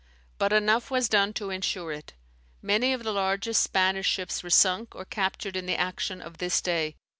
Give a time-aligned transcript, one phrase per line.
[0.39, 2.13] But enough was done to ensure it.
[2.59, 6.59] Many of the largest Spanish ships were sunk or captured in the action of this
[6.59, 6.95] day.